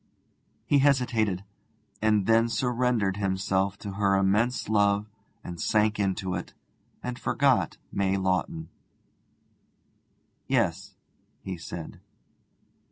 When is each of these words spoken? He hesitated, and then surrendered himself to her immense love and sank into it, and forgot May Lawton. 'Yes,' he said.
He 0.65 0.79
hesitated, 0.79 1.43
and 2.01 2.25
then 2.25 2.49
surrendered 2.49 3.17
himself 3.17 3.77
to 3.77 3.91
her 3.91 4.15
immense 4.17 4.67
love 4.67 5.05
and 5.43 5.61
sank 5.61 5.99
into 5.99 6.33
it, 6.33 6.55
and 7.03 7.19
forgot 7.19 7.77
May 7.91 8.17
Lawton. 8.17 8.69
'Yes,' 10.47 10.95
he 11.43 11.55
said. 11.55 11.99